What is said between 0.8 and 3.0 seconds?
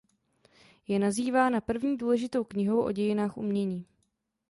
Je nazývána první důležitou knihou o